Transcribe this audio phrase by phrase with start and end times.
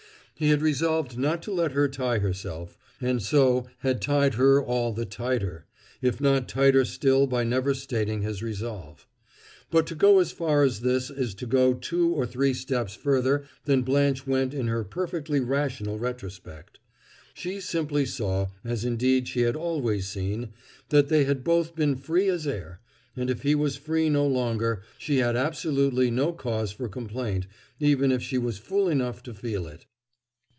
[0.33, 4.91] He had resolved not to let her tie herself, and so had tied her all
[4.91, 5.67] the tighter,
[6.01, 9.05] if not tighter still by never stating his resolve.
[9.69, 13.45] But to go as far as this is to go two or three steps further
[13.65, 16.79] than Blanche went in her perfectly rational retrospect:
[17.35, 20.53] she simply saw, as indeed she had always seen,
[20.89, 22.81] that they had both been free as air;
[23.15, 27.45] and if he was free no longer, she had absolutely no cause for complaint,
[27.79, 29.85] even if she was fool enough to feel it.